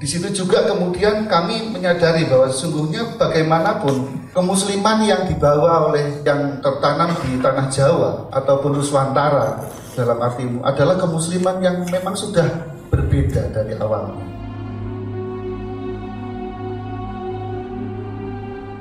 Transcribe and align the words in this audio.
Di 0.00 0.08
situ 0.08 0.32
juga 0.32 0.64
kemudian 0.64 1.28
kami 1.28 1.76
menyadari 1.76 2.24
bahwa 2.24 2.48
sesungguhnya 2.48 3.20
bagaimanapun 3.20 4.24
kemusliman 4.32 5.04
yang 5.04 5.28
dibawa 5.28 5.92
oleh 5.92 6.24
yang 6.24 6.56
tertanam 6.64 7.12
di 7.20 7.36
tanah 7.36 7.68
Jawa 7.68 8.32
ataupun 8.32 8.80
Nuswantara 8.80 9.60
dalam 9.92 10.16
artimu 10.16 10.64
adalah 10.64 10.96
kemusliman 10.96 11.60
yang 11.60 11.84
memang 11.84 12.16
sudah 12.16 12.48
berbeda 12.88 13.52
dari 13.52 13.76
awalnya. 13.76 14.24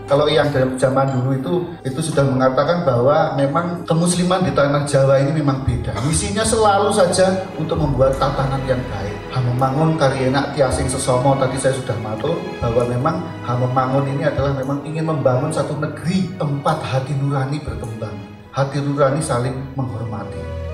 Kalau 0.07 0.25
yang 0.31 0.47
dalam 0.55 0.79
zaman 0.79 1.19
dulu 1.19 1.29
itu 1.35 1.53
itu 1.83 1.99
sudah 1.99 2.23
mengatakan 2.31 2.87
bahwa 2.87 3.35
memang 3.35 3.83
kemusliman 3.83 4.47
di 4.47 4.55
tanah 4.55 4.87
Jawa 4.87 5.19
ini 5.19 5.35
memang 5.35 5.67
beda. 5.67 5.99
Misinya 6.07 6.47
selalu 6.47 6.95
saja 6.95 7.43
untuk 7.59 7.75
membuat 7.75 8.15
tatanan 8.15 8.63
yang 8.63 8.79
baik. 8.87 9.08
Hamemangun 9.29 9.93
Karyenak 9.93 10.57
Tiasing 10.57 10.89
Sesomo 10.89 11.37
tadi 11.37 11.53
saya 11.61 11.77
sudah 11.77 11.93
matur 12.01 12.33
bahwa 12.57 12.81
memang 12.89 13.15
Hamemangun 13.45 14.09
ini 14.17 14.25
adalah 14.25 14.57
memang 14.57 14.81
ingin 14.81 15.05
membangun 15.05 15.53
satu 15.53 15.77
negeri 15.77 16.33
tempat 16.41 16.81
hati 16.81 17.13
nurani 17.13 17.61
berkembang. 17.61 18.17
Hati 18.49 18.81
nurani 18.81 19.21
saling 19.21 19.53
menghormati. 19.77 20.68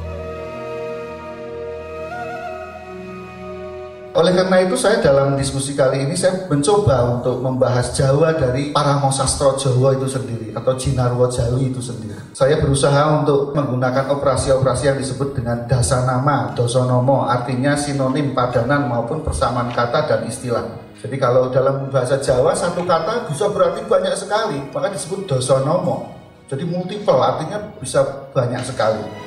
Oleh 4.16 4.32
karena 4.32 4.64
itu 4.64 4.80
saya 4.80 5.04
dalam 5.04 5.36
diskusi 5.36 5.76
kali 5.76 6.08
ini 6.08 6.16
saya 6.16 6.48
mencoba 6.48 7.20
untuk 7.20 7.44
membahas 7.44 7.92
Jawa 7.92 8.32
dari 8.40 8.72
Paramo 8.72 9.12
Sastro 9.12 9.60
Jawa 9.60 9.92
itu 9.92 10.08
sendiri 10.08 10.56
atau 10.56 10.72
Jinarwo 10.72 11.28
Jawi 11.28 11.76
itu 11.76 11.84
sendiri. 11.84 12.32
Saya 12.32 12.64
berusaha 12.64 13.12
untuk 13.12 13.52
menggunakan 13.52 14.08
operasi-operasi 14.16 14.88
yang 14.88 14.95
disebut 15.04 15.36
dengan 15.36 15.67
dasanama, 15.67 16.56
dosonomo, 16.56 17.28
artinya 17.28 17.76
sinonim 17.76 18.31
padanan 18.31 18.88
maupun 18.88 19.20
persamaan 19.20 19.76
kata 19.76 20.08
dan 20.08 20.23
istilah. 20.23 20.64
Jadi 20.95 21.20
kalau 21.20 21.52
dalam 21.52 21.92
bahasa 21.92 22.16
Jawa 22.16 22.56
satu 22.56 22.88
kata 22.88 23.28
bisa 23.28 23.52
berarti 23.52 23.84
banyak 23.84 24.16
sekali, 24.16 24.64
maka 24.72 24.95
disebut 24.95 25.28
dosonomo. 25.28 26.16
Jadi 26.48 26.64
multiple 26.64 27.20
artinya 27.20 27.59
bisa 27.84 28.32
banyak 28.32 28.64
sekali. 28.64 29.25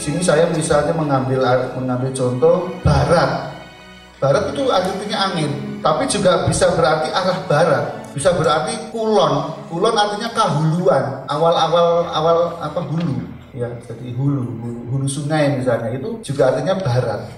Sini 0.00 0.24
saya 0.24 0.48
misalnya 0.48 0.96
mengambil 0.96 1.44
mengambil 1.76 2.10
contoh 2.16 2.72
barat. 2.80 3.52
Barat 4.20 4.52
itu 4.52 4.68
artinya 4.68 5.32
angin, 5.32 5.80
tapi 5.80 6.04
juga 6.04 6.44
bisa 6.44 6.68
berarti 6.76 7.08
arah 7.08 7.40
barat, 7.48 7.84
bisa 8.12 8.32
berarti 8.36 8.92
kulon. 8.92 9.56
Kulon 9.72 9.96
artinya 9.96 10.28
kahuluan, 10.36 11.24
awal-awal 11.24 12.04
awal 12.12 12.38
apa 12.60 12.84
hulu, 12.84 13.24
ya 13.56 13.64
jadi 13.88 14.12
hulu, 14.12 14.44
hulu, 14.60 14.80
hulu 14.92 15.06
sungai 15.08 15.56
misalnya 15.56 15.96
itu 15.96 16.20
juga 16.20 16.52
artinya 16.52 16.76
barat. 16.76 17.32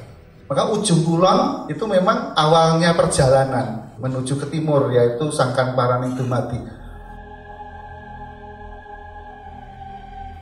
Maka 0.51 0.75
ujung 0.75 1.07
kulon 1.07 1.71
itu 1.71 1.87
memang 1.87 2.35
awalnya 2.35 2.99
perjalanan 2.99 3.95
menuju 4.03 4.43
ke 4.43 4.47
timur 4.51 4.91
yaitu 4.91 5.31
Sangkan 5.31 5.79
Paraning 5.79 6.19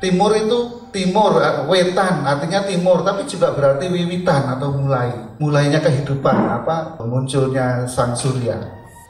Timur 0.00 0.32
itu 0.32 0.88
timur, 0.96 1.36
eh, 1.44 1.68
wetan 1.68 2.24
artinya 2.24 2.64
timur, 2.64 3.04
tapi 3.04 3.28
juga 3.28 3.52
berarti 3.52 3.84
wiwitan 3.92 4.56
atau 4.56 4.72
mulai. 4.72 5.12
Mulainya 5.36 5.84
kehidupan, 5.84 6.36
apa 6.64 6.96
munculnya 7.04 7.84
sang 7.84 8.16
surya. 8.16 8.56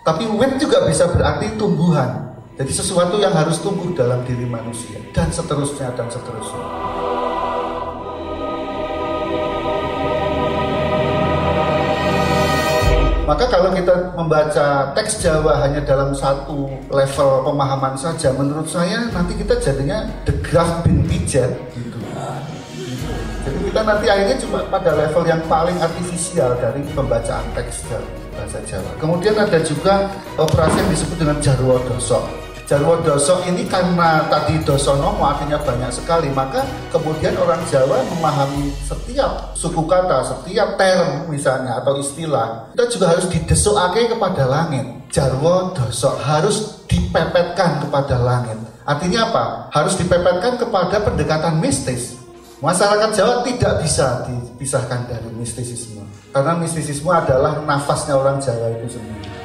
Tapi 0.02 0.26
wet 0.34 0.58
juga 0.58 0.82
bisa 0.90 1.06
berarti 1.06 1.54
tumbuhan. 1.54 2.34
Jadi 2.58 2.72
sesuatu 2.74 3.16
yang 3.22 3.32
harus 3.32 3.62
tumbuh 3.62 3.94
dalam 3.94 4.26
diri 4.26 4.44
manusia 4.44 4.98
dan 5.14 5.30
seterusnya 5.30 5.94
dan 5.94 6.10
seterusnya. 6.10 6.89
Maka 13.30 13.46
kalau 13.46 13.70
kita 13.70 14.10
membaca 14.18 14.90
teks 14.90 15.22
Jawa 15.22 15.62
hanya 15.62 15.78
dalam 15.86 16.10
satu 16.10 16.66
level 16.90 17.30
pemahaman 17.46 17.94
saja, 17.94 18.34
menurut 18.34 18.66
saya 18.66 19.06
nanti 19.14 19.38
kita 19.38 19.54
jadinya 19.62 20.02
the 20.26 20.34
graph 20.42 20.82
bin 20.82 21.06
pijat 21.06 21.54
gitu. 21.70 21.94
Jadi 23.46 23.58
kita 23.70 23.86
nanti 23.86 24.10
akhirnya 24.10 24.34
cuma 24.42 24.66
pada 24.66 24.98
level 24.98 25.22
yang 25.30 25.38
paling 25.46 25.78
artifisial 25.78 26.58
dari 26.58 26.82
pembacaan 26.90 27.46
teks 27.54 27.86
bahasa 28.34 28.58
Jawa. 28.66 28.98
Kemudian 28.98 29.38
ada 29.38 29.62
juga 29.62 30.10
operasi 30.34 30.82
yang 30.82 30.90
disebut 30.90 31.16
dengan 31.22 31.38
Jarwo 31.38 31.78
Dosok 31.86 32.39
Jarwo 32.70 33.02
doso 33.02 33.42
ini 33.50 33.66
karena 33.66 34.30
tadi 34.30 34.62
dosonomo 34.62 35.26
artinya 35.26 35.58
banyak 35.58 35.90
sekali, 35.90 36.30
maka 36.30 36.62
kemudian 36.94 37.34
orang 37.34 37.58
Jawa 37.66 37.98
memahami 38.14 38.70
setiap 38.86 39.58
suku 39.58 39.90
kata, 39.90 40.22
setiap 40.22 40.78
term 40.78 41.26
misalnya 41.26 41.82
atau 41.82 41.98
istilah, 41.98 42.70
kita 42.70 42.86
juga 42.94 43.06
harus 43.10 43.26
didesukake 43.26 44.14
kepada 44.14 44.46
langit. 44.46 44.86
Jarwo 45.10 45.74
doso 45.74 46.14
harus 46.22 46.86
dipepetkan 46.86 47.82
kepada 47.82 48.22
langit. 48.22 48.62
Artinya 48.86 49.34
apa? 49.34 49.44
Harus 49.74 49.98
dipepetkan 49.98 50.54
kepada 50.54 51.02
pendekatan 51.02 51.58
mistis. 51.58 52.22
Masyarakat 52.62 53.10
Jawa 53.18 53.42
tidak 53.50 53.82
bisa 53.82 54.22
dipisahkan 54.30 55.10
dari 55.10 55.26
mistisisme. 55.34 56.06
Karena 56.30 56.54
mistisisme 56.54 57.10
adalah 57.10 57.58
nafasnya 57.66 58.14
orang 58.14 58.38
Jawa 58.38 58.78
itu 58.78 58.94
sendiri. 58.94 59.39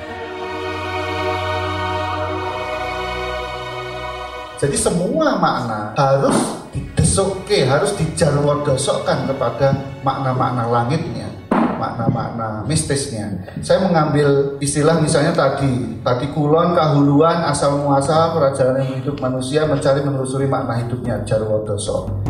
Jadi 4.65 4.81
semua 4.81 5.37
makna 5.37 5.93
harus 5.93 6.65
didesokke, 6.73 7.69
harus 7.69 7.93
dijarwodosokkan 8.01 9.29
kepada 9.29 9.93
makna-makna 10.01 10.65
langitnya, 10.65 11.29
makna-makna 11.53 12.65
mistisnya. 12.65 13.45
Saya 13.61 13.85
mengambil 13.85 14.57
istilah 14.57 14.97
misalnya 14.97 15.37
tadi, 15.37 16.01
tadi 16.01 16.33
kulon, 16.33 16.73
kahuluan, 16.73 17.45
asal 17.45 17.77
muasal, 17.77 18.33
perjalanan 18.33 18.89
hidup 18.89 19.21
manusia 19.21 19.69
mencari 19.69 20.01
menelusuri 20.01 20.49
makna 20.49 20.81
hidupnya, 20.81 21.21
jarwodosok. 21.21 22.25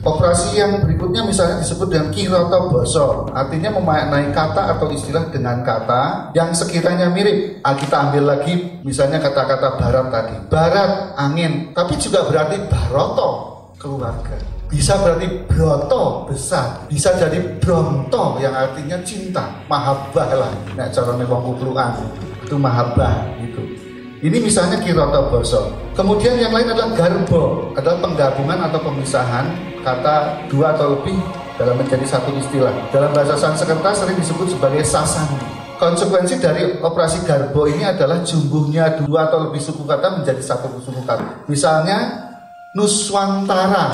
Operasi 0.00 0.56
yang 0.56 0.80
berikutnya 0.80 1.28
misalnya 1.28 1.60
disebut 1.60 1.92
dengan 1.92 2.08
kirata 2.08 2.72
boso, 2.72 3.28
artinya 3.36 3.76
memaknai 3.76 4.32
kata 4.32 4.72
atau 4.76 4.88
istilah 4.88 5.28
dengan 5.28 5.60
kata 5.60 6.32
yang 6.32 6.56
sekiranya 6.56 7.12
mirip. 7.12 7.60
Ah, 7.60 7.76
kita 7.76 8.08
ambil 8.08 8.32
lagi 8.32 8.80
misalnya 8.80 9.20
kata-kata 9.20 9.76
barat 9.76 10.06
tadi. 10.08 10.36
Barat, 10.48 10.90
angin, 11.20 11.76
tapi 11.76 12.00
juga 12.00 12.24
berarti 12.24 12.64
baroto, 12.64 13.28
keluarga. 13.76 14.40
Bisa 14.70 14.96
berarti 15.02 15.26
broto, 15.50 16.30
besar. 16.30 16.86
Bisa 16.88 17.12
jadi 17.18 17.60
bronto 17.60 18.38
yang 18.40 18.56
artinya 18.56 18.96
cinta, 19.04 19.52
mahabbah 19.68 20.30
lah. 20.32 20.52
Nah, 20.78 20.88
cara 20.88 21.12
wong 21.12 21.58
itu 22.40 22.56
mahabbah 22.56 23.36
gitu. 23.42 23.79
Ini 24.20 24.36
misalnya 24.36 24.84
kirata 24.84 25.32
boso. 25.32 25.72
Kemudian 25.96 26.36
yang 26.36 26.52
lain 26.52 26.68
adalah 26.68 26.92
garbo, 26.92 27.72
adalah 27.72 28.04
penggabungan 28.04 28.58
atau 28.68 28.80
pemisahan 28.84 29.48
kata 29.80 30.44
dua 30.52 30.76
atau 30.76 31.00
lebih 31.00 31.16
dalam 31.56 31.80
menjadi 31.80 32.04
satu 32.04 32.28
istilah. 32.36 32.72
Dalam 32.92 33.16
bahasa 33.16 33.40
Sanskerta 33.40 33.96
sering 33.96 34.20
disebut 34.20 34.52
sebagai 34.52 34.84
sasandi. 34.84 35.40
Konsekuensi 35.80 36.36
dari 36.36 36.76
operasi 36.84 37.24
garbo 37.24 37.64
ini 37.64 37.80
adalah 37.80 38.20
jumbuhnya 38.20 39.00
dua 39.00 39.32
atau 39.32 39.48
lebih 39.48 39.64
suku 39.64 39.88
kata 39.88 40.20
menjadi 40.20 40.44
satu 40.44 40.68
suku 40.84 41.00
kata. 41.08 41.48
Misalnya 41.48 42.28
Nuswantara, 42.76 43.86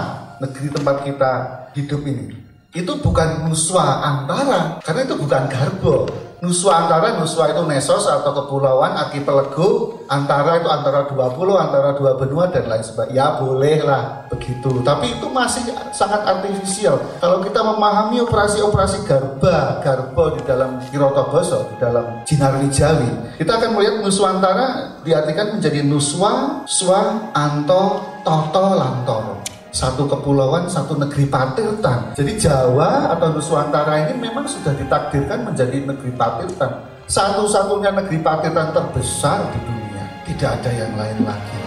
negeri 0.43 0.75
tempat 0.75 1.07
kita 1.07 1.33
hidup 1.79 2.03
ini. 2.03 2.35
Itu 2.75 2.99
bukan 2.99 3.47
Nuswa 3.47 4.03
antara, 4.03 4.83
karena 4.83 5.07
itu 5.07 5.15
bukan 5.15 5.47
garbo, 5.47 6.11
Nuswa 6.41 6.87
antara 6.87 7.17
Nuswa 7.17 7.49
itu 7.53 7.63
Nesos 7.65 8.05
atau 8.05 8.33
kepulauan 8.33 8.93
archipelago 8.97 10.01
antara 10.07 10.61
itu 10.61 10.69
antara 10.69 11.09
dua 11.09 11.33
pulau 11.33 11.57
antara 11.57 11.97
dua 11.97 12.21
benua 12.21 12.53
dan 12.53 12.69
lain 12.69 12.85
sebagainya. 12.85 13.17
Ya 13.17 13.27
boleh 13.41 13.81
lah 13.83 14.29
begitu. 14.29 14.85
Tapi 14.85 15.17
itu 15.17 15.27
masih 15.33 15.73
sangat 15.97 16.23
artifisial. 16.29 17.01
Kalau 17.19 17.41
kita 17.41 17.65
memahami 17.65 18.21
operasi-operasi 18.25 19.09
garba 19.09 19.81
garbo 19.81 20.37
di 20.37 20.43
dalam 20.45 20.79
Kirotoboso 20.83 21.73
di 21.73 21.77
dalam 21.81 22.25
Jinarwi 22.27 22.69
Jawi 22.73 23.37
kita 23.37 23.61
akan 23.61 23.77
melihat 23.77 24.01
Nuswantara 24.01 24.99
diartikan 25.05 25.57
menjadi 25.57 25.85
Nuswa 25.85 26.65
Swa 26.65 27.31
Anto 27.37 28.17
Toto 28.25 28.65
Lantoro 28.75 29.36
satu 29.77 30.09
kepulauan, 30.09 30.65
satu 30.73 30.97
negeri 30.97 31.29
patirtan. 31.29 32.17
Jadi 32.17 32.33
Jawa 32.41 33.13
atau 33.13 33.37
Nusantara 33.37 34.09
ini 34.09 34.17
memang 34.17 34.49
sudah 34.49 34.73
ditakdirkan 34.73 35.45
menjadi 35.45 35.85
negeri 35.85 36.17
patirtan. 36.17 36.81
Satu-satunya 37.05 37.93
negeri 37.93 38.25
patirtan 38.25 38.73
terbesar 38.73 39.53
di 39.53 39.61
dunia. 39.69 40.05
Tidak 40.25 40.49
ada 40.49 40.71
yang 40.73 40.97
lain 40.97 41.19
lagi. 41.29 41.59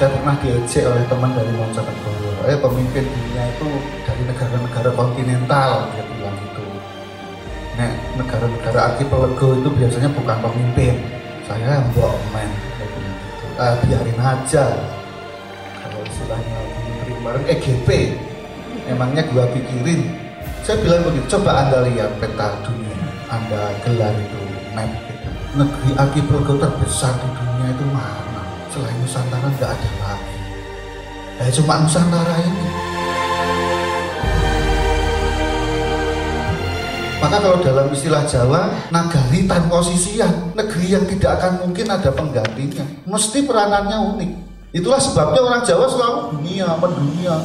Saya 0.00 0.08
pernah 0.16 0.34
diejek 0.40 0.88
oleh 0.88 1.04
teman 1.12 1.30
dari 1.36 1.52
Monconegoro. 1.52 2.32
Eh 2.48 2.56
pemimpin 2.56 3.04
dunia 3.04 3.44
itu 3.52 3.68
dari 4.08 4.22
negara-negara 4.24 4.90
kontinental, 4.96 5.92
dia 5.92 6.04
bilang 6.08 6.34
itu. 6.40 6.64
Nah, 7.76 7.92
negara-negara 8.16 8.96
archipelago 8.96 9.60
itu 9.60 9.68
biasanya 9.76 10.08
bukan 10.16 10.36
pemimpin. 10.40 10.94
Saya 11.44 11.84
mbok 11.92 12.16
men 12.32 12.72
uh, 13.58 13.74
biarin 13.84 14.18
aja. 14.20 14.66
Istilahnya 16.02 16.58
menteri 16.86 17.12
kemarin 17.18 17.44
EGP 17.48 17.88
emangnya 18.90 19.22
gua 19.32 19.48
pikirin. 19.50 20.12
Saya 20.62 20.78
bilang 20.82 21.02
begitu 21.08 21.38
coba 21.38 21.66
anda 21.66 21.82
lihat 21.88 22.14
peta 22.22 22.62
dunia 22.62 22.92
anda 23.32 23.72
gelar 23.82 24.14
itu 24.14 24.40
map 24.76 24.92
gitu 25.08 25.28
negeri 25.56 25.90
archipelago 25.96 26.54
terbesar 26.60 27.12
di 27.20 27.28
dunia 27.32 27.68
itu 27.72 27.84
mana? 27.92 28.42
Selain 28.72 28.96
Nusantara 29.00 29.48
nggak 29.52 29.72
ada 29.72 29.90
lagi. 30.00 30.36
Ya 31.40 31.44
cuma 31.52 31.74
Nusantara 31.80 32.36
ini 32.40 32.71
Maka 37.22 37.38
kalau 37.38 37.62
dalam 37.62 37.86
istilah 37.94 38.26
Jawa, 38.26 38.90
nagari 38.90 39.46
tan 39.46 39.70
posisian, 39.70 40.58
negeri 40.58 40.90
yang 40.90 41.06
tidak 41.06 41.38
akan 41.38 41.52
mungkin 41.62 41.86
ada 41.86 42.10
penggantinya. 42.10 42.82
Mesti 43.06 43.46
peranannya 43.46 43.98
unik. 44.18 44.30
Itulah 44.74 44.98
sebabnya 44.98 45.38
orang 45.46 45.62
Jawa 45.62 45.86
selalu 45.86 46.18
dunia, 46.34 46.74
mendunia. 46.82 47.38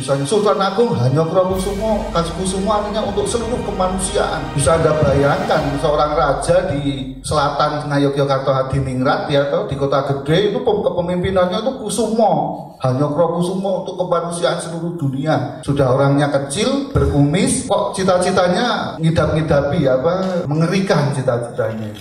Misalnya 0.00 0.24
Sultan 0.24 0.56
Agung 0.56 0.96
hanya 0.96 1.20
Kusumo, 1.28 2.08
Kusumo 2.16 2.72
artinya 2.72 3.04
untuk 3.04 3.28
seluruh 3.28 3.60
kemanusiaan. 3.68 4.40
Bisa 4.56 4.80
Anda 4.80 4.96
bayangkan 4.96 5.60
seorang 5.76 6.16
raja 6.16 6.72
di 6.72 7.12
selatan 7.20 7.84
Ngayogyakarta 7.84 8.48
Hadiningrat 8.48 9.28
ya 9.28 9.52
atau 9.52 9.68
di 9.68 9.76
kota 9.76 10.08
gede 10.08 10.56
itu 10.56 10.58
kepemimpinannya 10.64 11.60
itu 11.60 11.72
Kusumo. 11.84 12.32
Hanya 12.80 13.12
Kusumo 13.12 13.84
untuk 13.84 14.00
kemanusiaan 14.00 14.56
seluruh 14.56 14.96
dunia. 14.96 15.60
Sudah 15.60 15.92
orangnya 15.92 16.32
kecil, 16.32 16.88
berkumis, 16.96 17.68
kok 17.68 17.92
cita-citanya 17.92 18.96
ngidap-ngidapi 18.96 19.84
apa 19.84 20.12
mengerikan 20.48 21.12
cita-citanya. 21.12 21.92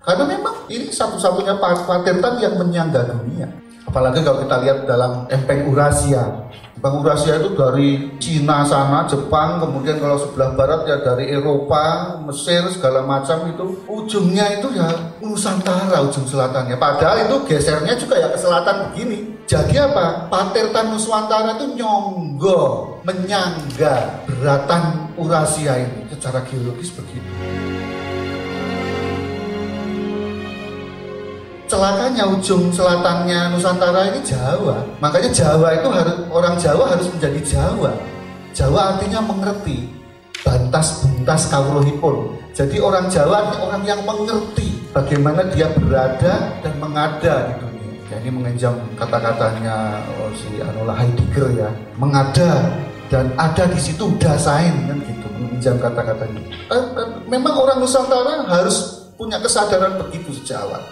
Karena 0.00 0.24
memang 0.24 0.56
ini 0.72 0.88
satu-satunya 0.88 1.60
patentan 1.60 2.40
yang 2.40 2.56
menyangga 2.56 3.12
dunia. 3.12 3.60
Apalagi 3.84 4.24
kalau 4.24 4.40
kita 4.40 4.56
lihat 4.64 4.78
dalam 4.88 5.28
empeng 5.28 5.68
Eurasia. 5.68 6.41
Empeng 6.82 6.98
Eurasia 6.98 7.38
itu 7.38 7.54
dari 7.54 8.10
Cina 8.18 8.66
sana, 8.66 9.06
Jepang, 9.06 9.62
kemudian 9.62 10.02
kalau 10.02 10.18
sebelah 10.18 10.50
barat 10.58 10.82
ya 10.82 10.98
dari 10.98 11.30
Eropa, 11.30 12.18
Mesir, 12.26 12.58
segala 12.74 13.06
macam 13.06 13.46
itu. 13.46 13.86
Ujungnya 13.86 14.58
itu 14.58 14.74
ya 14.74 14.90
Nusantara, 15.22 16.02
ujung 16.02 16.26
selatannya. 16.26 16.74
Padahal 16.74 17.30
itu 17.30 17.46
gesernya 17.46 17.94
juga 17.94 18.18
ya 18.18 18.34
ke 18.34 18.38
selatan 18.42 18.90
begini. 18.90 19.46
Jadi 19.46 19.78
apa? 19.78 20.26
Patertan 20.26 20.90
Nusantara 20.90 21.54
itu 21.54 21.78
nyonggo, 21.78 22.98
menyangga 23.06 24.26
beratan 24.26 25.14
Eurasia 25.14 25.86
ini 25.86 26.10
secara 26.10 26.42
geologis 26.50 26.90
begitu. 26.98 27.71
Celakanya 31.72 32.28
ujung 32.28 32.68
selatannya 32.68 33.56
Nusantara 33.56 34.12
ini 34.12 34.20
Jawa. 34.20 34.84
Makanya 35.00 35.32
Jawa 35.32 35.80
itu 35.80 35.88
harus 35.88 36.16
orang 36.28 36.54
Jawa 36.60 36.84
harus 36.92 37.08
menjadi 37.08 37.40
Jawa. 37.40 37.96
Jawa 38.52 38.80
artinya 38.92 39.24
mengerti. 39.24 39.88
Bantas 40.44 41.00
buntas 41.00 41.48
kawruhipun. 41.48 42.36
Jadi 42.52 42.76
orang 42.76 43.08
Jawa 43.08 43.48
ini 43.48 43.56
orang 43.64 43.82
yang 43.88 44.00
mengerti 44.04 44.84
bagaimana 44.92 45.48
dia 45.48 45.72
berada 45.72 46.60
dan 46.60 46.74
mengada 46.76 47.48
di 47.48 47.54
dunia. 47.64 47.92
Ya, 48.12 48.16
ini 48.20 48.30
mengenjam 48.36 48.76
kata-katanya 49.00 50.04
oh, 50.20 50.28
si 50.36 50.60
Anola 50.60 50.92
Heidegger 50.92 51.48
ya. 51.56 51.70
Mengada 51.96 52.68
dan 53.08 53.32
ada 53.40 53.64
di 53.64 53.80
situ 53.80 54.12
dasain 54.20 54.76
kan 54.84 55.00
gitu 55.00 55.26
mengenjam 55.40 55.80
kata-katanya. 55.80 56.42
Eh, 56.68 56.84
eh, 57.00 57.08
memang 57.32 57.56
orang 57.56 57.80
Nusantara 57.80 58.44
harus 58.44 59.08
punya 59.16 59.40
kesadaran 59.40 59.96
begitu 59.96 60.36
sejak 60.36 60.60
awal 60.60 60.82